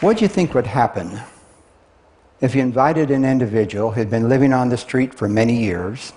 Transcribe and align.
What 0.00 0.16
do 0.16 0.24
you 0.24 0.28
think 0.28 0.54
would 0.54 0.66
happen 0.66 1.20
if 2.40 2.54
you 2.54 2.62
invited 2.62 3.10
an 3.10 3.22
individual 3.22 3.90
who'd 3.90 4.08
been 4.08 4.30
living 4.30 4.50
on 4.50 4.70
the 4.70 4.78
street 4.78 5.12
for 5.12 5.28
many 5.28 5.62
years, 5.62 6.14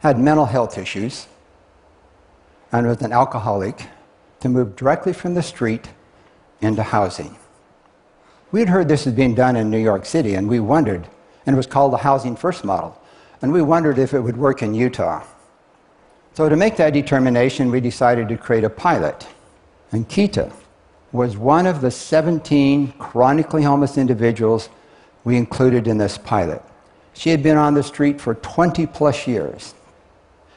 had 0.00 0.18
mental 0.18 0.46
health 0.46 0.78
issues, 0.78 1.26
and 2.72 2.86
was 2.86 3.02
an 3.02 3.12
alcoholic 3.12 3.86
to 4.40 4.48
move 4.48 4.76
directly 4.76 5.12
from 5.12 5.34
the 5.34 5.42
street 5.42 5.90
into 6.62 6.82
housing? 6.82 7.36
We 8.50 8.60
had 8.60 8.70
heard 8.70 8.88
this 8.88 9.04
was 9.04 9.14
being 9.14 9.34
done 9.34 9.56
in 9.56 9.68
New 9.68 9.76
York 9.76 10.06
City, 10.06 10.34
and 10.34 10.48
we 10.48 10.58
wondered, 10.58 11.06
and 11.44 11.52
it 11.52 11.58
was 11.58 11.66
called 11.66 11.92
the 11.92 11.98
Housing 11.98 12.34
First 12.34 12.64
model, 12.64 12.98
and 13.42 13.52
we 13.52 13.60
wondered 13.60 13.98
if 13.98 14.14
it 14.14 14.20
would 14.20 14.38
work 14.38 14.62
in 14.62 14.72
Utah. 14.72 15.22
So, 16.32 16.48
to 16.48 16.56
make 16.56 16.78
that 16.78 16.94
determination, 16.94 17.70
we 17.70 17.82
decided 17.82 18.30
to 18.30 18.38
create 18.38 18.64
a 18.64 18.70
pilot. 18.70 19.26
And 19.90 20.08
Kita 20.08 20.50
was 21.12 21.36
one 21.36 21.66
of 21.66 21.82
the 21.82 21.90
17 21.90 22.92
chronically 22.98 23.62
homeless 23.62 23.98
individuals 23.98 24.70
we 25.24 25.36
included 25.36 25.86
in 25.86 25.98
this 25.98 26.16
pilot. 26.18 26.62
She 27.12 27.30
had 27.30 27.42
been 27.42 27.58
on 27.58 27.74
the 27.74 27.82
street 27.82 28.20
for 28.20 28.34
20 28.34 28.86
plus 28.86 29.26
years, 29.26 29.74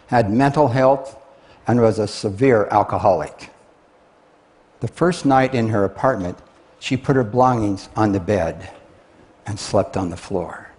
had 0.07 0.31
mental 0.31 0.69
health, 0.69 1.17
and 1.67 1.81
was 1.81 1.99
a 1.99 2.07
severe 2.07 2.67
alcoholic. 2.71 3.49
The 4.79 4.87
first 4.87 5.25
night 5.25 5.53
in 5.53 5.69
her 5.69 5.83
apartment, 5.83 6.37
she 6.79 6.95
put 6.95 7.15
her 7.15 7.23
belongings 7.23 7.89
on 7.95 8.13
the 8.13 8.19
bed 8.19 8.71
and 9.45 9.59
slept 9.59 9.97
on 9.97 10.09
the 10.09 10.17
floor. 10.17 10.71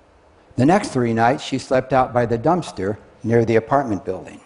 The 0.57 0.67
next 0.67 0.89
three 0.89 1.13
nights, 1.13 1.43
she 1.43 1.59
slept 1.59 1.93
out 1.93 2.15
by 2.15 2.25
the 2.25 2.39
dumpster 2.39 2.97
near 3.23 3.45
the 3.45 3.57
apartment 3.57 4.05
building. 4.05 4.41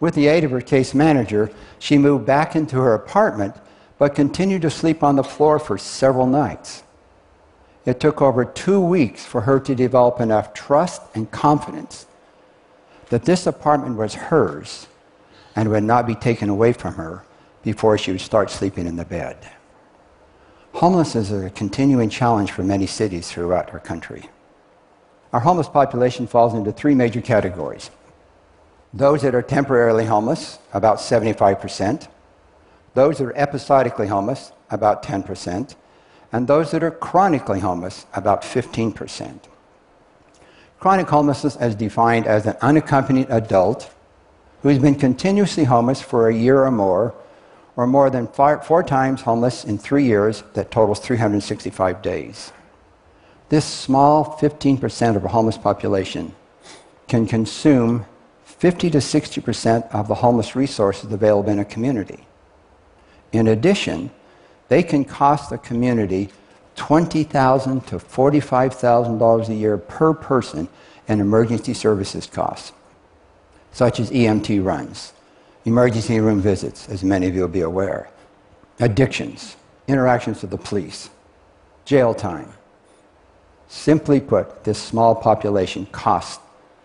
With 0.00 0.14
the 0.14 0.26
aid 0.26 0.42
of 0.42 0.50
her 0.50 0.60
case 0.60 0.94
manager, 0.94 1.50
she 1.78 1.98
moved 1.98 2.26
back 2.26 2.56
into 2.56 2.76
her 2.76 2.94
apartment 2.94 3.54
but 4.02 4.16
continued 4.16 4.62
to 4.62 4.68
sleep 4.68 5.04
on 5.04 5.14
the 5.14 5.22
floor 5.22 5.60
for 5.60 5.78
several 5.78 6.26
nights. 6.26 6.82
It 7.86 8.00
took 8.00 8.20
over 8.20 8.44
two 8.44 8.80
weeks 8.80 9.24
for 9.24 9.42
her 9.42 9.60
to 9.60 9.76
develop 9.76 10.20
enough 10.20 10.52
trust 10.52 11.02
and 11.14 11.30
confidence 11.30 12.06
that 13.10 13.26
this 13.26 13.46
apartment 13.46 13.96
was 13.96 14.14
hers 14.14 14.88
and 15.54 15.70
would 15.70 15.84
not 15.84 16.04
be 16.04 16.16
taken 16.16 16.48
away 16.48 16.72
from 16.72 16.94
her 16.94 17.24
before 17.62 17.96
she 17.96 18.10
would 18.10 18.20
start 18.20 18.50
sleeping 18.50 18.88
in 18.88 18.96
the 18.96 19.04
bed. 19.04 19.36
Homelessness 20.72 21.30
is 21.30 21.44
a 21.44 21.50
continuing 21.50 22.10
challenge 22.10 22.50
for 22.50 22.64
many 22.64 22.88
cities 22.88 23.30
throughout 23.30 23.72
our 23.72 23.78
country. 23.78 24.28
Our 25.32 25.38
homeless 25.38 25.68
population 25.68 26.26
falls 26.26 26.54
into 26.54 26.72
three 26.72 26.96
major 26.96 27.20
categories 27.20 27.88
those 28.92 29.22
that 29.22 29.36
are 29.36 29.42
temporarily 29.42 30.06
homeless, 30.06 30.58
about 30.72 30.98
75%, 30.98 32.08
those 32.94 33.18
that 33.18 33.24
are 33.24 33.36
episodically 33.36 34.08
homeless, 34.08 34.52
about 34.70 35.02
10%, 35.02 35.74
and 36.32 36.46
those 36.46 36.70
that 36.70 36.82
are 36.82 36.90
chronically 36.90 37.60
homeless, 37.60 38.06
about 38.14 38.42
15%. 38.42 39.40
Chronic 40.78 41.08
homelessness 41.08 41.56
is 41.56 41.74
defined 41.74 42.26
as 42.26 42.46
an 42.46 42.56
unaccompanied 42.60 43.30
adult 43.30 43.90
who 44.62 44.68
has 44.68 44.78
been 44.78 44.94
continuously 44.94 45.64
homeless 45.64 46.00
for 46.00 46.28
a 46.28 46.34
year 46.34 46.64
or 46.64 46.70
more, 46.70 47.14
or 47.76 47.86
more 47.86 48.10
than 48.10 48.26
five, 48.26 48.66
four 48.66 48.82
times 48.82 49.22
homeless 49.22 49.64
in 49.64 49.78
three 49.78 50.04
years, 50.04 50.42
that 50.54 50.70
totals 50.70 51.00
365 51.00 52.02
days. 52.02 52.52
This 53.48 53.64
small 53.64 54.36
15% 54.38 55.16
of 55.16 55.22
the 55.22 55.28
homeless 55.28 55.58
population 55.58 56.34
can 57.08 57.26
consume 57.26 58.06
50 58.44 58.90
to 58.90 58.98
60% 58.98 59.94
of 59.94 60.08
the 60.08 60.14
homeless 60.14 60.54
resources 60.54 61.12
available 61.12 61.50
in 61.50 61.58
a 61.58 61.64
community. 61.64 62.26
In 63.32 63.48
addition, 63.48 64.10
they 64.68 64.82
can 64.82 65.04
cost 65.04 65.50
the 65.50 65.58
community 65.58 66.30
20,000 66.76 67.86
to 67.86 67.96
$45,000 67.96 69.48
a 69.48 69.54
year 69.54 69.76
per 69.76 70.14
person 70.14 70.68
in 71.08 71.20
emergency 71.20 71.74
services 71.74 72.26
costs, 72.26 72.72
such 73.72 74.00
as 74.00 74.10
EMT 74.10 74.64
runs, 74.64 75.12
emergency 75.64 76.20
room 76.20 76.40
visits, 76.40 76.88
as 76.88 77.02
many 77.02 77.26
of 77.26 77.34
you 77.34 77.42
will 77.42 77.48
be 77.48 77.60
aware, 77.60 78.08
addictions, 78.80 79.56
interactions 79.88 80.42
with 80.42 80.50
the 80.50 80.58
police, 80.58 81.10
jail 81.84 82.14
time. 82.14 82.48
Simply 83.68 84.20
put, 84.20 84.64
this 84.64 84.78
small 84.78 85.14
population 85.14 85.86
costs 85.86 86.42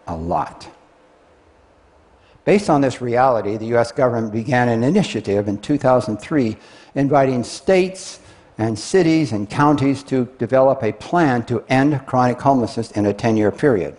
a 0.07 0.15
lot. 0.15 0.67
Based 2.47 2.69
on 2.69 2.79
this 2.79 3.01
reality, 3.01 3.57
the 3.57 3.75
US 3.75 3.91
government 3.91 4.31
began 4.31 4.69
an 4.69 4.81
initiative 4.81 5.49
in 5.49 5.57
2003 5.57 6.55
inviting 6.95 7.43
states 7.43 8.21
and 8.57 8.79
cities 8.79 9.33
and 9.33 9.49
counties 9.49 10.01
to 10.03 10.29
develop 10.37 10.81
a 10.81 10.93
plan 10.93 11.43
to 11.47 11.61
end 11.67 12.05
chronic 12.05 12.39
homelessness 12.39 12.91
in 12.91 13.05
a 13.05 13.13
10 13.13 13.35
year 13.35 13.51
period. 13.51 13.97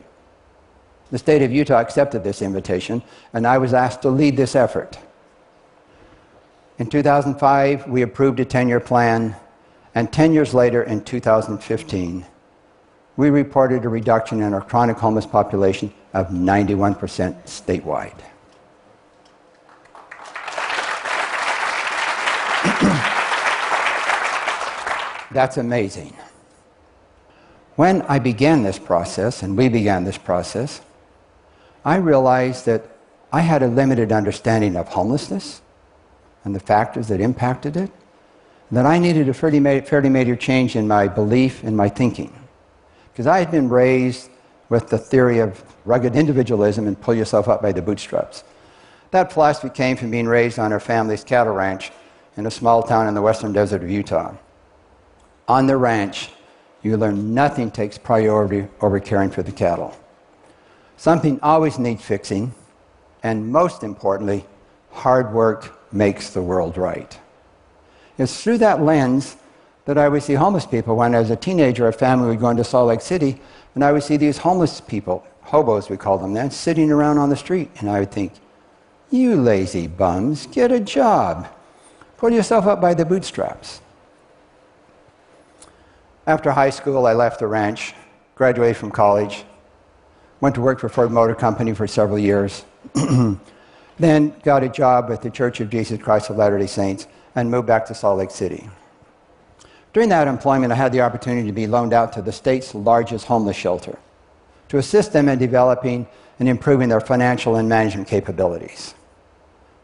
The 1.10 1.18
state 1.18 1.42
of 1.42 1.52
Utah 1.52 1.78
accepted 1.80 2.24
this 2.24 2.40
invitation, 2.40 3.02
and 3.34 3.46
I 3.46 3.58
was 3.58 3.74
asked 3.74 4.00
to 4.00 4.08
lead 4.08 4.38
this 4.38 4.56
effort. 4.56 4.98
In 6.78 6.86
2005, 6.86 7.86
we 7.86 8.00
approved 8.00 8.40
a 8.40 8.46
10 8.46 8.66
year 8.66 8.80
plan, 8.80 9.36
and 9.94 10.10
10 10.10 10.32
years 10.32 10.54
later, 10.54 10.82
in 10.82 11.04
2015, 11.04 12.24
we 13.18 13.28
reported 13.28 13.84
a 13.84 13.90
reduction 13.90 14.40
in 14.40 14.54
our 14.54 14.62
chronic 14.62 14.96
homeless 14.96 15.26
population 15.26 15.92
of 16.14 16.28
91% 16.28 16.96
statewide. 17.44 18.22
That's 25.38 25.56
amazing. 25.56 26.14
When 27.76 28.02
I 28.02 28.18
began 28.18 28.64
this 28.64 28.76
process, 28.76 29.44
and 29.44 29.56
we 29.56 29.68
began 29.68 30.02
this 30.02 30.18
process, 30.18 30.80
I 31.84 31.94
realized 31.94 32.66
that 32.66 32.84
I 33.32 33.42
had 33.42 33.62
a 33.62 33.68
limited 33.68 34.10
understanding 34.10 34.74
of 34.74 34.88
homelessness 34.88 35.62
and 36.42 36.56
the 36.56 36.58
factors 36.74 37.06
that 37.06 37.20
impacted 37.20 37.76
it, 37.76 37.92
that 38.72 38.84
I 38.84 38.98
needed 38.98 39.28
a 39.28 39.32
fairly, 39.32 39.60
fairly 39.82 40.08
major 40.08 40.34
change 40.34 40.74
in 40.74 40.88
my 40.88 41.06
belief 41.06 41.62
and 41.62 41.76
my 41.76 41.88
thinking. 41.88 42.36
Because 43.12 43.28
I 43.28 43.38
had 43.38 43.52
been 43.52 43.68
raised 43.68 44.30
with 44.68 44.88
the 44.88 44.98
theory 44.98 45.38
of 45.38 45.62
rugged 45.84 46.16
individualism 46.16 46.88
and 46.88 47.00
pull 47.00 47.14
yourself 47.14 47.46
up 47.46 47.62
by 47.62 47.70
the 47.70 47.80
bootstraps. 47.80 48.42
That 49.12 49.32
philosophy 49.32 49.70
came 49.70 49.96
from 49.96 50.10
being 50.10 50.26
raised 50.26 50.58
on 50.58 50.72
our 50.72 50.80
family's 50.80 51.22
cattle 51.22 51.54
ranch 51.54 51.92
in 52.36 52.44
a 52.44 52.50
small 52.50 52.82
town 52.82 53.06
in 53.06 53.14
the 53.14 53.22
western 53.22 53.52
desert 53.52 53.84
of 53.84 53.88
Utah. 53.88 54.34
On 55.48 55.66
the 55.66 55.76
ranch, 55.78 56.30
you 56.82 56.96
learn 56.98 57.34
nothing 57.34 57.70
takes 57.70 57.96
priority 57.96 58.68
over 58.82 59.00
caring 59.00 59.30
for 59.30 59.42
the 59.42 59.50
cattle. 59.50 59.96
Something 60.98 61.40
always 61.42 61.78
needs 61.78 62.04
fixing, 62.04 62.54
and 63.22 63.50
most 63.50 63.82
importantly, 63.82 64.44
hard 64.90 65.32
work 65.32 65.92
makes 65.92 66.30
the 66.30 66.42
world 66.42 66.76
right. 66.76 67.18
It's 68.18 68.42
through 68.42 68.58
that 68.58 68.82
lens 68.82 69.36
that 69.86 69.96
I 69.96 70.08
would 70.08 70.22
see 70.22 70.34
homeless 70.34 70.66
people. 70.66 70.96
When 70.96 71.14
as 71.14 71.30
a 71.30 71.36
teenager, 71.36 71.88
a 71.88 71.92
family 71.92 72.28
would 72.28 72.40
go 72.40 72.50
into 72.50 72.64
Salt 72.64 72.88
Lake 72.88 73.00
City, 73.00 73.40
and 73.74 73.82
I 73.82 73.92
would 73.92 74.02
see 74.02 74.18
these 74.18 74.38
homeless 74.38 74.82
people, 74.82 75.26
hobos 75.40 75.88
we 75.88 75.96
call 75.96 76.18
them 76.18 76.34
then, 76.34 76.50
sitting 76.50 76.90
around 76.90 77.16
on 77.16 77.30
the 77.30 77.36
street, 77.36 77.70
and 77.78 77.88
I 77.88 78.00
would 78.00 78.12
think, 78.12 78.32
you 79.10 79.34
lazy 79.36 79.86
bums, 79.86 80.46
get 80.46 80.70
a 80.70 80.80
job. 80.80 81.48
Pull 82.18 82.32
yourself 82.32 82.66
up 82.66 82.82
by 82.82 82.92
the 82.92 83.06
bootstraps. 83.06 83.80
After 86.28 86.50
high 86.50 86.68
school, 86.68 87.06
I 87.06 87.14
left 87.14 87.40
the 87.40 87.46
ranch, 87.46 87.94
graduated 88.34 88.76
from 88.76 88.90
college, 88.90 89.44
went 90.42 90.54
to 90.56 90.60
work 90.60 90.78
for 90.78 90.90
Ford 90.90 91.10
Motor 91.10 91.34
Company 91.34 91.72
for 91.72 91.86
several 91.86 92.18
years, 92.18 92.66
then 93.98 94.34
got 94.42 94.62
a 94.62 94.68
job 94.68 95.08
with 95.08 95.22
the 95.22 95.30
Church 95.30 95.60
of 95.60 95.70
Jesus 95.70 95.98
Christ 96.02 96.28
of 96.28 96.36
Latter 96.36 96.58
day 96.58 96.66
Saints, 96.66 97.06
and 97.34 97.50
moved 97.50 97.66
back 97.66 97.86
to 97.86 97.94
Salt 97.94 98.18
Lake 98.18 98.30
City. 98.30 98.68
During 99.94 100.10
that 100.10 100.28
employment, 100.28 100.70
I 100.70 100.74
had 100.74 100.92
the 100.92 101.00
opportunity 101.00 101.46
to 101.46 101.52
be 101.54 101.66
loaned 101.66 101.94
out 101.94 102.12
to 102.12 102.20
the 102.20 102.30
state's 102.30 102.74
largest 102.74 103.24
homeless 103.24 103.56
shelter 103.56 103.98
to 104.68 104.76
assist 104.76 105.14
them 105.14 105.30
in 105.30 105.38
developing 105.38 106.06
and 106.38 106.46
improving 106.46 106.90
their 106.90 107.00
financial 107.00 107.56
and 107.56 107.70
management 107.70 108.06
capabilities. 108.06 108.92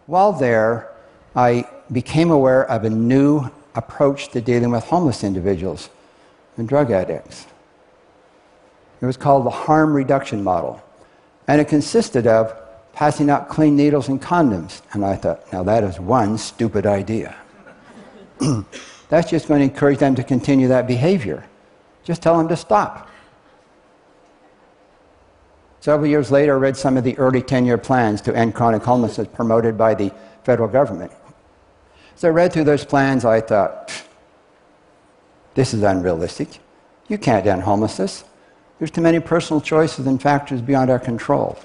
While 0.04 0.34
there, 0.34 0.92
I 1.34 1.64
became 1.90 2.30
aware 2.30 2.70
of 2.70 2.84
a 2.84 2.90
new 2.90 3.50
approach 3.74 4.28
to 4.32 4.42
dealing 4.42 4.72
with 4.72 4.84
homeless 4.84 5.24
individuals 5.24 5.88
and 6.56 6.68
drug 6.68 6.90
addicts. 6.90 7.46
It 9.00 9.06
was 9.06 9.16
called 9.16 9.44
the 9.44 9.50
harm 9.50 9.92
reduction 9.94 10.42
model. 10.42 10.82
And 11.46 11.60
it 11.60 11.68
consisted 11.68 12.26
of 12.26 12.56
passing 12.94 13.28
out 13.28 13.48
clean 13.48 13.76
needles 13.76 14.08
and 14.08 14.20
condoms. 14.20 14.80
And 14.92 15.04
I 15.04 15.16
thought, 15.16 15.52
now 15.52 15.62
that 15.64 15.84
is 15.84 16.00
one 16.00 16.38
stupid 16.38 16.86
idea. 16.86 17.34
That's 19.08 19.30
just 19.30 19.48
going 19.48 19.60
to 19.60 19.64
encourage 19.64 19.98
them 19.98 20.14
to 20.14 20.22
continue 20.22 20.68
that 20.68 20.86
behavior. 20.86 21.44
Just 22.04 22.22
tell 22.22 22.38
them 22.38 22.48
to 22.48 22.56
stop. 22.56 23.10
Several 25.80 26.08
years 26.08 26.30
later, 26.30 26.54
I 26.54 26.58
read 26.58 26.76
some 26.76 26.96
of 26.96 27.04
the 27.04 27.16
early 27.18 27.42
10 27.42 27.66
year 27.66 27.76
plans 27.76 28.22
to 28.22 28.34
end 28.34 28.54
chronic 28.54 28.82
homelessness 28.82 29.28
promoted 29.28 29.76
by 29.76 29.94
the 29.94 30.12
federal 30.42 30.68
government. 30.68 31.12
As 32.16 32.24
I 32.24 32.28
read 32.28 32.52
through 32.52 32.64
those 32.64 32.84
plans, 32.84 33.24
I 33.24 33.40
thought, 33.40 33.92
This 35.54 35.72
is 35.72 35.82
unrealistic. 35.82 36.58
You 37.08 37.18
can't 37.18 37.46
end 37.46 37.62
homelessness. 37.62 38.24
There's 38.78 38.90
too 38.90 39.00
many 39.00 39.20
personal 39.20 39.60
choices 39.60 40.06
and 40.06 40.20
factors 40.20 40.60
beyond 40.60 40.90
our 40.90 40.98
control. 40.98 41.58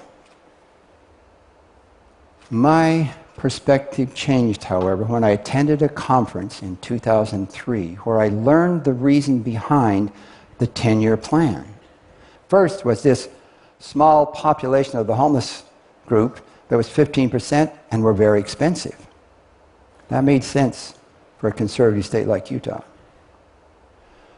My 2.50 3.12
perspective 3.36 4.14
changed, 4.14 4.64
however, 4.64 5.04
when 5.04 5.24
I 5.24 5.30
attended 5.30 5.82
a 5.82 5.88
conference 5.88 6.62
in 6.62 6.76
2003 6.78 7.94
where 7.94 8.20
I 8.20 8.28
learned 8.28 8.84
the 8.84 8.92
reason 8.92 9.40
behind 9.40 10.12
the 10.58 10.66
10 10.66 11.00
year 11.00 11.16
plan. 11.16 11.66
First 12.48 12.84
was 12.84 13.02
this 13.02 13.28
small 13.78 14.26
population 14.26 14.98
of 14.98 15.06
the 15.06 15.16
homeless 15.16 15.64
group 16.06 16.40
that 16.68 16.76
was 16.76 16.88
15% 16.88 17.72
and 17.90 18.02
were 18.02 18.12
very 18.12 18.38
expensive. 18.40 19.06
That 20.08 20.22
made 20.22 20.44
sense 20.44 20.94
for 21.38 21.48
a 21.48 21.52
conservative 21.52 22.04
state 22.04 22.26
like 22.26 22.50
Utah. 22.50 22.82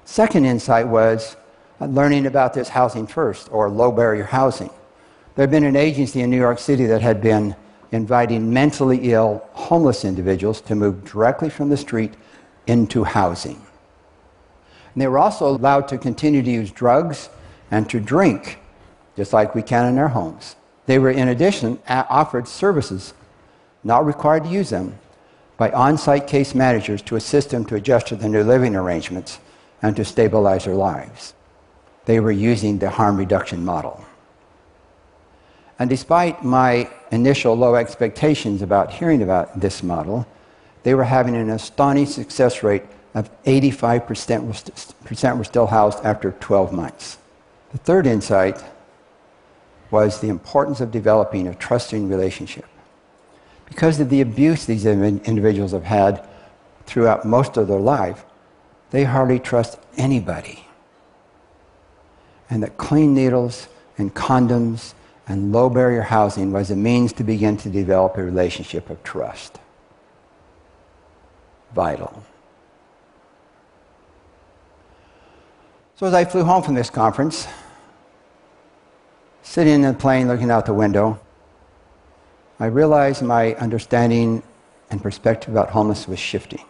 Second 0.05 0.45
insight 0.45 0.89
was 0.89 1.37
uh, 1.81 1.87
learning 1.87 2.27
about 2.27 2.55
this 2.55 2.69
housing 2.69 3.07
first, 3.07 3.49
or 3.53 3.71
low 3.71 3.93
barrier 3.93 4.25
housing. 4.25 4.71
There 5.35 5.45
had 5.45 5.51
been 5.51 5.65
an 5.65 5.77
agency 5.77 6.21
in 6.21 6.31
New 6.31 6.39
York 6.39 6.59
City 6.59 6.87
that 6.87 7.01
had 7.01 7.23
been 7.23 7.57
inviting 7.93 8.53
mentally 8.53 9.13
ill 9.13 9.47
homeless 9.53 10.05
individuals 10.05 10.61
to 10.63 10.75
move 10.75 11.05
directly 11.05 11.51
from 11.51 11.69
the 11.69 11.77
street 11.77 12.15
into 12.67 13.05
housing. 13.05 13.65
And 14.95 15.03
they 15.03 15.07
were 15.07 15.19
also 15.19 15.49
allowed 15.49 15.89
to 15.89 15.99
continue 15.99 16.43
to 16.43 16.51
use 16.51 16.71
drugs 16.71 17.31
and 17.71 17.89
to 17.91 18.01
drink, 18.01 18.59
just 19.17 19.33
like 19.33 19.55
we 19.55 19.63
can 19.63 19.87
in 19.87 19.99
our 19.99 20.09
homes. 20.09 20.57
They 20.87 20.99
were, 20.99 21.11
in 21.11 21.29
addition, 21.29 21.79
offered 21.87 22.49
services, 22.49 23.15
not 23.85 24.05
required 24.05 24.45
to 24.45 24.51
use 24.51 24.71
them, 24.71 24.99
by 25.57 25.71
on 25.71 25.97
site 25.97 26.27
case 26.27 26.55
managers 26.55 27.03
to 27.03 27.17
assist 27.17 27.51
them 27.51 27.65
to 27.67 27.77
adjust 27.77 28.09
to 28.09 28.17
the 28.17 28.29
new 28.29 28.43
living 28.43 28.75
arrangements 28.75 29.39
and 29.83 29.97
to 29.97 30.05
stabilize 30.05 30.65
their 30.65 30.75
lives. 30.75 31.35
They 32.05 32.21
were 32.21 32.33
using 32.33 32.79
the 32.79 32.91
harm 32.91 33.17
reduction 33.17 33.65
model. 33.65 34.05
And 35.79 35.91
despite 35.91 36.45
my 36.45 36.89
initial 37.11 37.57
low 37.57 37.75
expectations 37.75 38.63
about 38.63 38.93
hearing 38.93 39.23
about 39.23 39.61
this 39.61 39.83
model, 39.83 40.27
they 40.85 40.95
were 40.95 41.05
having 41.05 41.35
an 41.35 41.51
astonishing 41.51 42.07
success 42.07 42.63
rate 42.63 42.85
of 43.15 43.31
85% 43.45 45.37
were 45.37 45.45
still 45.45 45.67
housed 45.67 46.05
after 46.05 46.33
12 46.33 46.73
months. 46.73 47.19
The 47.73 47.79
third 47.79 48.07
insight 48.07 48.63
was 49.91 50.21
the 50.21 50.29
importance 50.29 50.81
of 50.81 50.91
developing 50.91 51.47
a 51.47 51.55
trusting 51.55 52.09
relationship. 52.09 52.65
Because 53.67 54.01
of 54.01 54.09
the 54.09 54.21
abuse 54.21 54.65
these 54.65 54.87
individuals 54.87 55.73
have 55.73 55.85
had 55.85 56.27
throughout 56.87 57.25
most 57.25 57.57
of 57.57 57.69
their 57.69 57.81
life, 57.81 58.25
they 58.93 59.05
hardly 59.05 59.41
trust 59.41 59.79
anybody. 59.97 60.65
And 62.49 62.63
that 62.63 62.77
clean 62.77 63.15
needles 63.15 63.69
and 63.99 64.15
condoms 64.15 64.93
and 65.27 65.51
low 65.51 65.71
barrier 65.71 66.03
housing 66.03 66.53
was 66.53 66.71
a 66.71 66.77
means 66.77 67.13
to 67.15 67.25
begin 67.25 67.57
to 67.57 67.71
develop 67.71 68.17
a 68.19 68.23
relationship 68.23 68.91
of 68.91 69.03
trust. 69.03 69.59
Vital. 71.75 72.23
So 75.97 76.07
as 76.07 76.13
I 76.13 76.27
flew 76.27 76.45
home 76.45 76.63
from 76.63 76.75
this 76.75 76.91
conference, 76.91 77.47
sitting 79.43 79.73
in 79.73 79.83
the 79.83 79.95
plane 79.95 80.29
looking 80.29 80.51
out 80.51 80.67
the 80.67 80.75
window, 80.75 81.19
I 82.61 82.67
realized 82.67 83.23
my 83.23 83.55
understanding 83.55 84.43
and 84.91 85.03
perspective 85.03 85.55
about 85.55 85.71
homelessness 85.71 86.09
was 86.09 86.19
shifting. 86.19 86.65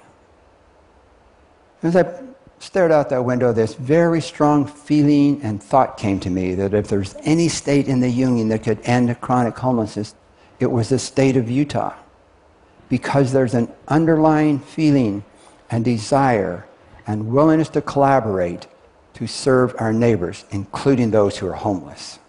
As 1.82 1.96
I 1.96 2.23
stared 2.61 2.93
out 2.93 3.08
that 3.08 3.25
window, 3.25 3.52
this 3.52 3.75
very 3.75 4.20
strong 4.20 4.67
feeling 4.67 5.40
and 5.43 5.61
thought 5.62 5.96
came 5.96 6.20
to 6.20 6.31
me 6.31 6.55
that 6.55 6.75
if 6.75 6.88
there's 6.88 7.17
any 7.23 7.49
state 7.49 7.88
in 7.88 8.00
the 8.00 8.08
Union 8.08 8.49
that 8.49 8.62
could 8.62 8.81
end 8.84 9.20
chronic 9.20 9.58
homelessness, 9.58 10.14
it 10.61 10.70
was 10.70 10.88
the 10.88 10.99
state 10.99 11.37
of 11.37 11.50
Utah. 11.50 11.94
Because 12.88 13.32
there's 13.32 13.55
an 13.55 13.69
underlying 13.88 14.61
feeling 14.61 15.25
and 15.70 15.84
desire 15.84 16.67
and 17.06 17.32
willingness 17.32 17.69
to 17.70 17.81
collaborate 17.81 18.69
to 19.14 19.26
serve 19.26 19.75
our 19.79 19.93
neighbors, 19.93 20.44
including 20.50 21.11
those 21.11 21.38
who 21.38 21.49
are 21.49 21.55
homeless. 21.55 22.20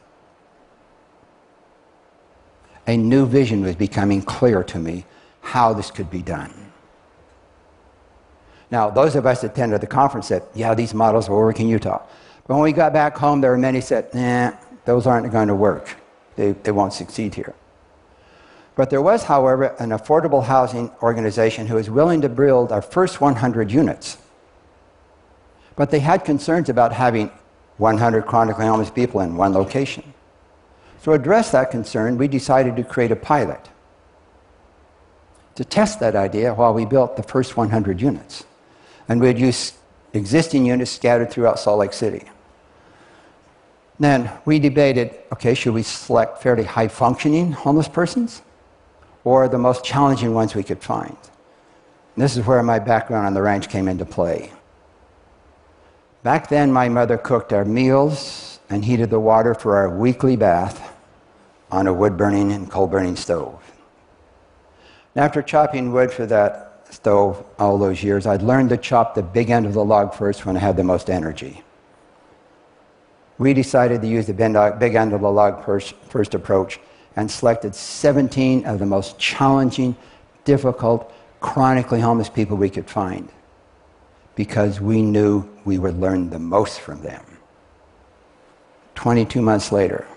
A 2.88 2.97
new 2.97 3.25
vision 3.25 3.61
was 3.61 3.75
becoming 3.75 4.21
clear 4.21 4.63
to 4.63 4.79
me 4.79 5.05
how 5.41 5.73
this 5.73 5.91
could 5.91 6.09
be 6.09 6.21
done. 6.21 6.72
Now, 8.73 8.89
those 8.89 9.15
of 9.15 9.27
us 9.27 9.41
that 9.41 9.51
attended 9.51 9.81
the 9.81 9.85
conference 9.85 10.29
said, 10.29 10.41
yeah, 10.55 10.73
these 10.73 10.95
models 10.95 11.29
will 11.29 11.37
work 11.37 11.59
in 11.59 11.67
Utah. 11.67 12.01
But 12.47 12.55
when 12.55 12.63
we 12.63 12.71
got 12.71 12.91
back 12.91 13.15
home, 13.15 13.39
there 13.39 13.51
were 13.51 13.57
many 13.59 13.81
said, 13.81 14.11
nah, 14.15 14.53
those 14.85 15.05
aren't 15.05 15.31
going 15.31 15.47
to 15.49 15.53
work. 15.53 15.95
They, 16.37 16.53
they 16.53 16.71
won't 16.71 16.91
succeed 16.91 17.35
here. 17.35 17.53
But 18.75 18.89
there 18.89 18.99
was, 18.99 19.25
however, 19.25 19.75
an 19.77 19.91
affordable 19.91 20.43
housing 20.43 20.89
organization 21.03 21.67
who 21.67 21.75
was 21.75 21.91
willing 21.91 22.21
to 22.21 22.29
build 22.29 22.71
our 22.71 22.81
first 22.81 23.21
100 23.21 23.71
units. 23.71 24.17
But 25.75 25.91
they 25.91 25.99
had 25.99 26.25
concerns 26.25 26.67
about 26.67 26.93
having 26.93 27.29
100 27.77 28.25
chronically 28.25 28.65
homeless 28.65 28.89
people 28.89 29.21
in 29.21 29.37
one 29.37 29.53
location. 29.53 30.15
So, 31.03 31.11
to 31.11 31.21
address 31.21 31.51
that 31.51 31.69
concern, 31.69 32.17
we 32.17 32.27
decided 32.27 32.75
to 32.77 32.83
create 32.83 33.11
a 33.11 33.15
pilot 33.15 33.69
to 35.53 35.63
test 35.63 35.99
that 35.99 36.15
idea 36.15 36.55
while 36.55 36.73
we 36.73 36.85
built 36.85 37.17
the 37.17 37.23
first 37.23 37.55
100 37.55 38.01
units 38.01 38.45
and 39.07 39.19
we'd 39.19 39.39
use 39.39 39.73
existing 40.13 40.65
units 40.65 40.91
scattered 40.91 41.31
throughout 41.31 41.59
Salt 41.59 41.79
Lake 41.79 41.94
City. 41.94 42.23
Then 44.00 44.31
we 44.45 44.59
debated 44.59 45.15
okay, 45.31 45.53
should 45.53 45.73
we 45.73 45.83
select 45.83 46.41
fairly 46.41 46.63
high 46.63 46.88
functioning 46.88 47.51
homeless 47.51 47.88
persons 47.88 48.41
or 49.23 49.47
the 49.47 49.57
most 49.57 49.83
challenging 49.83 50.33
ones 50.33 50.55
we 50.55 50.63
could 50.63 50.81
find? 50.81 51.17
And 52.15 52.23
this 52.23 52.38
is 52.38 52.45
where 52.45 52.61
my 52.63 52.79
background 52.79 53.27
on 53.27 53.33
the 53.33 53.41
ranch 53.41 53.69
came 53.69 53.88
into 53.88 54.05
play. 54.05 54.51
Back 56.21 56.47
then, 56.47 56.71
my 56.71 56.88
mother 56.89 57.17
cooked 57.17 57.51
our 57.51 57.65
meals 57.65 58.59
and 58.69 58.85
heated 58.85 59.09
the 59.09 59.19
water 59.19 59.53
for 59.53 59.75
our 59.75 59.89
weekly 59.89 60.36
bath 60.36 60.95
on 61.72 61.88
a 61.88 61.93
wood 61.93 62.15
burning 62.15 62.51
and 62.51 62.69
coal 62.69 62.88
burning 62.88 63.15
stove. 63.15 63.60
And 65.15 65.24
after 65.24 65.41
chopping 65.41 65.91
wood 65.91 66.12
for 66.12 66.25
that 66.27 66.73
stove 66.93 67.43
all 67.59 67.77
those 67.77 68.03
years, 68.03 68.25
I'd 68.25 68.41
learned 68.41 68.69
to 68.69 68.77
chop 68.77 69.15
the 69.15 69.23
big 69.23 69.50
end 69.50 69.65
of 69.65 69.73
the 69.73 69.83
log 69.83 70.13
first 70.13 70.45
when 70.45 70.55
I 70.55 70.59
had 70.59 70.77
the 70.77 70.83
most 70.83 71.09
energy. 71.09 71.63
We 73.38 73.53
decided 73.53 74.01
to 74.01 74.07
use 74.07 74.27
the 74.27 74.59
uh, 74.59 74.77
big 74.77 74.95
end 74.95 75.13
of 75.13 75.21
the 75.21 75.31
log 75.31 75.65
first, 75.65 75.95
first 76.07 76.33
approach 76.35 76.79
and 77.15 77.29
selected 77.29 77.75
17 77.75 78.65
of 78.65 78.79
the 78.79 78.85
most 78.85 79.17
challenging, 79.17 79.95
difficult, 80.45 81.12
chronically 81.39 82.00
homeless 82.00 82.29
people 82.29 82.57
we 82.57 82.69
could 82.69 82.89
find 82.89 83.29
because 84.35 84.79
we 84.79 85.01
knew 85.01 85.47
we 85.65 85.77
would 85.77 86.00
learn 86.00 86.29
the 86.29 86.39
most 86.39 86.79
from 86.79 87.01
them. 87.01 87.23
22 88.95 89.41
months 89.41 89.71
later, 89.71 90.07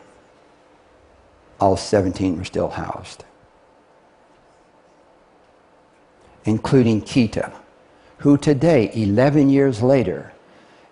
all 1.60 1.76
17 1.76 2.36
were 2.38 2.44
still 2.44 2.68
housed. 2.68 3.24
Including 6.46 7.02
Kita, 7.02 7.52
who 8.18 8.38
today, 8.38 8.90
11 8.94 9.50
years 9.50 9.82
later, 9.82 10.32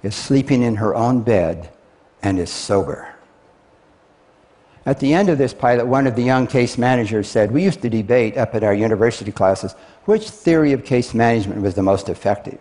is 0.02 0.14
sleeping 0.14 0.62
in 0.62 0.76
her 0.76 0.94
own 0.94 1.23
bed 1.23 1.70
and 2.23 2.38
is 2.38 2.50
sober. 2.50 3.14
At 4.87 5.00
the 5.00 5.14
end 5.14 5.30
of 5.30 5.38
this 5.38 5.54
pilot, 5.54 5.87
one 5.87 6.06
of 6.06 6.14
the 6.14 6.23
young 6.23 6.46
case 6.46 6.76
managers 6.76 7.26
said, 7.26 7.50
We 7.50 7.64
used 7.64 7.80
to 7.82 7.88
debate 7.88 8.37
up 8.37 8.54
at 8.54 8.62
our 8.62 8.75
university 8.75 9.32
classes 9.32 9.75
which 10.04 10.28
theory 10.28 10.73
of 10.73 10.84
case 10.84 11.14
management 11.14 11.62
was 11.62 11.75
the 11.75 11.82
most 11.82 12.11
effective. 12.11 12.58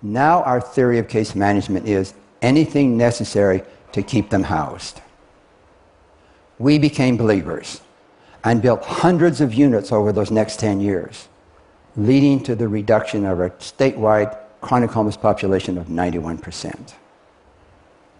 Now, 0.00 0.42
our 0.44 0.62
theory 0.62 0.98
of 0.98 1.08
case 1.08 1.34
management 1.34 1.86
is 1.86 2.14
anything 2.40 2.96
necessary 2.96 3.62
to 3.92 4.02
keep 4.02 4.30
them 4.30 4.44
housed. 4.44 5.02
We 6.58 6.78
became 6.78 7.18
believers 7.18 7.82
and 8.42 8.62
built 8.62 8.82
hundreds 8.82 9.42
of 9.42 9.52
units 9.52 9.92
over 9.92 10.12
those 10.12 10.30
next 10.30 10.58
10 10.60 10.80
years 10.80 11.28
leading 11.96 12.42
to 12.44 12.54
the 12.54 12.68
reduction 12.68 13.24
of 13.26 13.40
our 13.40 13.50
statewide 13.50 14.36
chronic 14.60 14.90
homeless 14.90 15.16
population 15.16 15.78
of 15.78 15.86
91%. 15.86 16.94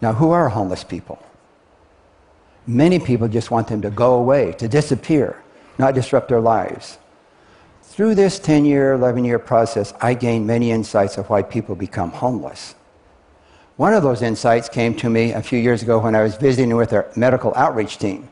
Now, 0.00 0.15
who 0.15 0.31
are 0.31 0.49
homeless 0.49 0.85
people? 0.85 1.23
Many 2.67 2.99
people 2.99 3.29
just 3.29 3.50
want 3.50 3.69
them 3.69 3.83
to 3.83 3.91
go 3.91 4.15
away, 4.15 4.53
to 4.53 4.69
disappear, 4.69 5.43
not 5.79 5.95
disrupt 5.95 6.29
their 6.29 6.41
lives. 6.41 6.99
Through 7.83 8.15
this 8.15 8.39
10 8.39 8.65
year, 8.65 8.93
11 8.95 9.25
year 9.25 9.39
process, 9.39 9.93
I 10.00 10.15
gained 10.15 10.47
many 10.47 10.71
insights 10.71 11.19
of 11.19 11.29
why 11.29 11.43
people 11.43 11.75
become 11.75 12.11
homeless. 12.11 12.75
One 13.77 13.95
of 13.95 14.03
those 14.03 14.23
insights 14.23 14.69
came 14.69 14.95
to 14.97 15.11
me 15.11 15.33
a 15.33 15.43
few 15.43 15.59
years 15.59 15.83
ago 15.83 15.99
when 15.99 16.15
I 16.15 16.23
was 16.23 16.37
visiting 16.37 16.77
with 16.77 16.93
our 16.93 17.11
medical 17.17 17.53
outreach 17.57 17.99
team. 17.99 18.29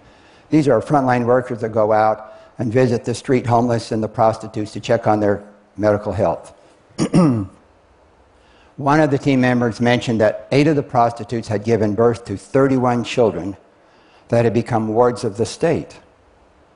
These 0.50 0.68
are 0.68 0.80
frontline 0.80 1.24
workers 1.24 1.60
that 1.62 1.70
go 1.70 1.92
out 1.92 2.37
and 2.58 2.72
visit 2.72 3.04
the 3.04 3.14
street 3.14 3.46
homeless 3.46 3.92
and 3.92 4.02
the 4.02 4.08
prostitutes 4.08 4.72
to 4.72 4.80
check 4.80 5.06
on 5.06 5.20
their 5.20 5.44
medical 5.76 6.12
health. 6.12 6.52
One 8.76 9.00
of 9.00 9.10
the 9.10 9.18
team 9.18 9.40
members 9.40 9.80
mentioned 9.80 10.20
that 10.20 10.48
eight 10.52 10.66
of 10.66 10.76
the 10.76 10.82
prostitutes 10.82 11.48
had 11.48 11.64
given 11.64 11.94
birth 11.94 12.24
to 12.26 12.36
31 12.36 13.04
children 13.04 13.56
that 14.28 14.44
had 14.44 14.54
become 14.54 14.88
wards 14.88 15.24
of 15.24 15.36
the 15.36 15.46
state. 15.46 15.98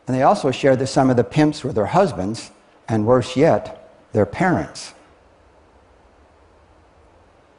And 0.06 0.16
they 0.16 0.22
also 0.22 0.50
shared 0.50 0.78
that 0.80 0.88
some 0.88 1.10
of 1.10 1.16
the 1.16 1.24
pimps 1.24 1.62
were 1.62 1.72
their 1.72 1.86
husbands, 1.86 2.50
and 2.88 3.06
worse 3.06 3.36
yet, 3.36 3.88
their 4.12 4.26
parents. 4.26 4.94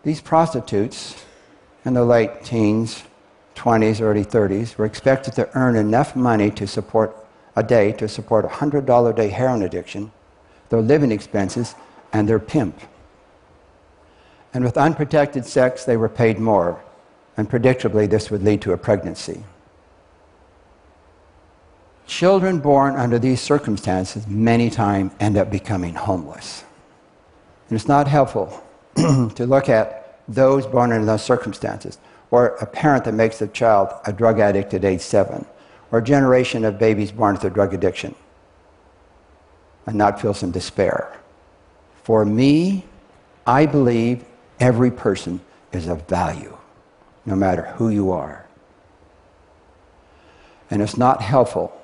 These 0.04 0.20
prostitutes 0.20 1.24
in 1.86 1.94
the 1.94 2.04
late 2.04 2.44
teens, 2.44 3.04
20s, 3.56 4.02
early 4.02 4.26
30s 4.26 4.78
were 4.78 4.86
expected 4.86 5.34
to 5.36 5.50
earn 5.58 5.76
enough 5.76 6.16
money 6.16 6.52
to 6.52 6.68
support 6.68 7.23
a 7.56 7.64
day 7.64 7.92
to 7.94 8.08
support 8.08 8.46
a 8.46 8.48
$100 8.48 9.10
a 9.10 9.14
day 9.14 9.30
heroin 9.30 9.62
addiction, 9.62 10.12
their 10.70 10.82
living 10.82 11.12
expenses, 11.12 11.76
and 12.12 12.28
their 12.28 12.40
pimp. 12.40 12.80
And 14.54 14.64
with 14.64 14.78
unprotected 14.78 15.46
sex, 15.46 15.84
they 15.86 15.98
were 15.98 16.10
paid 16.10 16.40
more, 16.40 16.84
and 17.36 17.50
predictably, 17.50 18.10
this 18.10 18.30
would 18.30 18.44
lead 18.44 18.62
to 18.62 18.74
a 18.74 18.78
pregnancy. 18.78 19.44
Children 22.06 22.60
born 22.60 22.96
under 22.96 23.18
these 23.18 23.42
circumstances 23.42 24.28
many 24.28 24.70
times 24.70 25.14
end 25.20 25.38
up 25.38 25.50
becoming 25.50 25.96
homeless. 25.96 26.64
And 27.70 27.80
it's 27.80 27.88
not 27.88 28.08
helpful 28.08 28.64
to 28.96 29.46
look 29.46 29.70
at 29.70 30.20
those 30.28 30.68
born 30.68 30.92
under 30.92 31.06
those 31.06 31.24
circumstances, 31.24 31.98
or 32.30 32.48
a 32.62 32.66
parent 32.66 33.06
that 33.06 33.14
makes 33.14 33.42
a 33.42 33.48
child 33.48 33.90
a 34.06 34.14
drug 34.14 34.40
addict 34.40 34.74
at 34.74 34.86
age 34.86 35.02
seven, 35.02 35.46
or 35.94 36.02
generation 36.02 36.66
of 36.66 36.78
babies 36.80 37.12
born 37.12 37.36
with 37.36 37.44
a 37.46 37.52
drug 37.52 37.72
addiction, 37.72 38.16
and 39.86 39.96
not 39.96 40.20
feel 40.20 40.34
some 40.34 40.50
despair. 40.50 41.16
For 42.02 42.26
me, 42.26 42.84
I 43.46 43.68
believe 43.68 44.26
every 44.60 44.90
person 44.90 45.40
is 45.72 45.88
of 45.88 46.08
value, 46.08 46.58
no 47.28 47.36
matter 47.36 47.68
who 47.78 47.90
you 47.90 48.10
are. 48.12 48.48
And 50.72 50.82
it's 50.82 50.98
not 50.98 51.22
helpful 51.22 51.80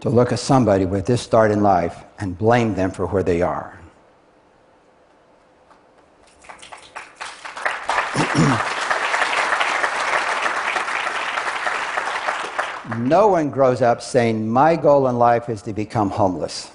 to 0.00 0.10
look 0.10 0.32
at 0.32 0.40
somebody 0.40 0.84
with 0.84 1.06
this 1.06 1.22
start 1.22 1.52
in 1.52 1.62
life 1.62 1.96
and 2.18 2.36
blame 2.36 2.74
them 2.74 2.90
for 2.90 3.06
where 3.06 3.22
they 3.22 3.40
are. 3.40 3.78
no 12.98 13.28
one 13.28 13.50
grows 13.50 13.82
up 13.82 14.02
saying, 14.02 14.48
My 14.48 14.76
goal 14.76 15.08
in 15.08 15.18
life 15.18 15.48
is 15.48 15.62
to 15.62 15.72
become 15.72 16.10
homeless. 16.10 16.70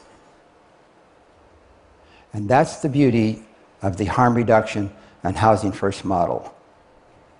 And 2.33 2.49
that's 2.49 2.77
the 2.77 2.89
beauty 2.89 3.43
of 3.81 3.97
the 3.97 4.05
harm 4.05 4.33
reduction 4.33 4.91
and 5.23 5.37
housing 5.37 5.71
first 5.71 6.03
model. 6.03 6.53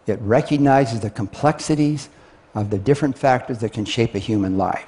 It 0.06 0.20
recognizes 0.22 1.00
the 1.00 1.10
complexities 1.10 2.10
of 2.54 2.70
the 2.70 2.78
different 2.78 3.18
factors 3.18 3.60
that 3.60 3.74
can 3.74 3.86
shape 3.86 4.16
a 4.16 4.20
human 4.20 4.58
life. 4.58 4.86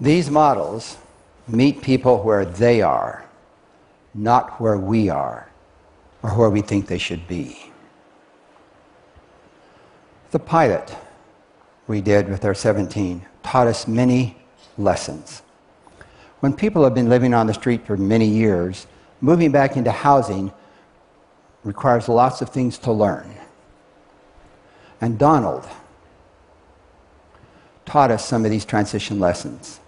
These 0.00 0.30
models 0.30 0.96
meet 1.46 1.82
people 1.82 2.22
where 2.22 2.44
they 2.44 2.80
are, 2.80 3.26
not 4.14 4.60
where 4.60 4.78
we 4.78 5.08
are 5.08 5.50
or 6.22 6.30
where 6.30 6.50
we 6.50 6.62
think 6.62 6.86
they 6.86 6.98
should 6.98 7.26
be. 7.26 7.70
The 10.30 10.38
pilot 10.38 10.96
we 11.90 12.00
did 12.00 12.28
with 12.28 12.44
our 12.44 12.54
17 12.54 13.26
taught 13.42 13.66
us 13.66 13.88
many 13.88 14.36
lessons. 14.78 15.42
When 16.38 16.54
people 16.54 16.84
have 16.84 16.94
been 16.94 17.08
living 17.08 17.34
on 17.34 17.48
the 17.48 17.52
street 17.52 17.84
for 17.84 17.96
many 17.96 18.26
years, 18.26 18.86
moving 19.20 19.50
back 19.50 19.76
into 19.76 19.90
housing 19.90 20.52
requires 21.64 22.08
lots 22.08 22.40
of 22.42 22.48
things 22.48 22.78
to 22.78 22.92
learn. 22.92 23.34
And 25.00 25.18
Donald 25.18 25.68
taught 27.84 28.12
us 28.12 28.24
some 28.24 28.44
of 28.44 28.52
these 28.52 28.64
transition 28.64 29.18
lessons. 29.18 29.80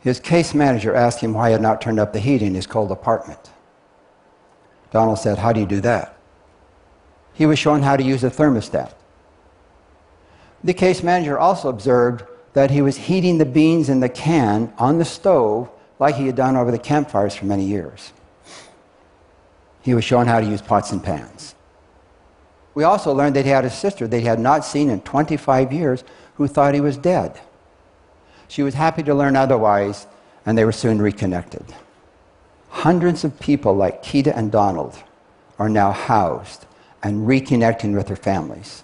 His 0.00 0.20
case 0.20 0.52
manager 0.52 0.94
asked 0.94 1.20
him 1.20 1.32
why 1.32 1.48
he 1.48 1.52
had 1.52 1.62
not 1.62 1.80
turned 1.80 1.98
up 1.98 2.12
the 2.12 2.20
heat 2.20 2.42
in 2.42 2.54
his 2.54 2.66
cold 2.66 2.92
apartment. 2.92 3.50
Donald 4.92 5.18
said, 5.18 5.38
How 5.38 5.54
do 5.54 5.60
you 5.60 5.66
do 5.66 5.80
that? 5.80 6.18
He 7.32 7.46
was 7.46 7.58
shown 7.58 7.80
how 7.80 7.96
to 7.96 8.02
use 8.02 8.22
a 8.24 8.30
thermostat. 8.30 8.92
The 10.62 10.74
case 10.74 11.02
manager 11.02 11.38
also 11.38 11.68
observed 11.68 12.24
that 12.52 12.70
he 12.70 12.82
was 12.82 12.96
heating 12.96 13.38
the 13.38 13.46
beans 13.46 13.88
in 13.88 14.00
the 14.00 14.08
can 14.08 14.72
on 14.78 14.98
the 14.98 15.04
stove 15.04 15.70
like 15.98 16.16
he 16.16 16.26
had 16.26 16.36
done 16.36 16.56
over 16.56 16.70
the 16.70 16.78
campfires 16.78 17.34
for 17.34 17.46
many 17.46 17.64
years. 17.64 18.12
He 19.82 19.94
was 19.94 20.04
shown 20.04 20.26
how 20.26 20.40
to 20.40 20.46
use 20.46 20.60
pots 20.60 20.92
and 20.92 21.02
pans. 21.02 21.54
We 22.74 22.84
also 22.84 23.12
learned 23.12 23.36
that 23.36 23.44
he 23.44 23.50
had 23.50 23.64
a 23.64 23.70
sister 23.70 24.06
that 24.06 24.18
he 24.18 24.26
had 24.26 24.40
not 24.40 24.64
seen 24.64 24.90
in 24.90 25.00
25 25.00 25.72
years 25.72 26.04
who 26.34 26.46
thought 26.46 26.74
he 26.74 26.80
was 26.80 26.96
dead. 26.96 27.40
She 28.48 28.62
was 28.62 28.74
happy 28.74 29.02
to 29.04 29.14
learn 29.14 29.36
otherwise, 29.36 30.06
and 30.44 30.56
they 30.56 30.64
were 30.64 30.72
soon 30.72 31.00
reconnected. 31.00 31.64
Hundreds 32.68 33.24
of 33.24 33.38
people 33.40 33.74
like 33.74 34.02
Keita 34.02 34.36
and 34.36 34.52
Donald 34.52 34.96
are 35.58 35.68
now 35.68 35.92
housed 35.92 36.66
and 37.02 37.26
reconnecting 37.26 37.94
with 37.94 38.06
their 38.06 38.16
families. 38.16 38.82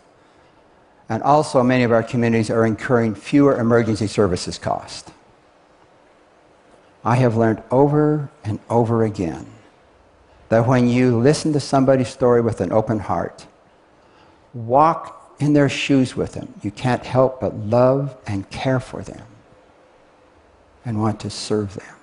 And 1.09 1.23
also, 1.23 1.63
many 1.63 1.85
of 1.85 1.93
our 1.93 2.03
communities 2.03 2.51
are 2.51 2.67
incurring 2.67 3.15
fewer 3.15 3.59
emergency 3.59 4.09
services 4.09 4.59
costs. 4.59 5.11
I 7.05 7.17
have 7.17 7.37
learned 7.37 7.63
over 7.71 8.29
and 8.43 8.59
over 8.69 9.05
again 9.05 9.47
that 10.49 10.67
when 10.67 10.89
you 10.89 11.17
listen 11.17 11.53
to 11.53 11.61
somebody's 11.61 12.09
story 12.09 12.41
with 12.41 12.61
an 12.61 12.73
open 12.73 12.99
heart, 12.99 13.47
walk 14.53 15.35
in 15.39 15.53
their 15.53 15.69
shoes 15.69 16.17
with 16.17 16.33
them, 16.33 16.53
you 16.63 16.73
can't 16.73 17.05
help 17.05 17.41
but 17.41 17.55
love 17.55 18.17
and 18.27 18.49
care 18.51 18.81
for 18.81 19.03
them 19.03 19.23
and 20.85 21.01
want 21.01 21.21
to 21.21 21.31
serve 21.31 21.75
them. 21.75 21.95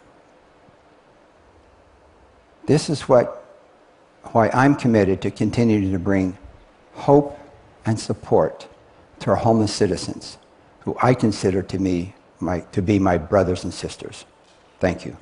This 2.65 2.89
is 2.89 3.09
what 3.09 3.39
why 4.31 4.49
I'm 4.53 4.75
committed 4.75 5.21
to 5.23 5.31
continuing 5.31 5.91
to 5.91 5.99
bring 5.99 6.37
hope 6.93 7.37
and 7.85 7.99
support 7.99 8.67
to 9.23 9.29
our 9.29 9.37
homeless 9.37 9.73
citizens, 9.73 10.37
who 10.81 10.97
I 11.01 11.13
consider 11.13 11.61
to 11.63 11.79
me 11.79 12.13
my, 12.41 12.59
to 12.73 12.81
be 12.81 12.99
my 12.99 13.17
brothers 13.17 13.63
and 13.63 13.73
sisters. 13.73 14.25
Thank 14.79 15.05
you. 15.05 15.15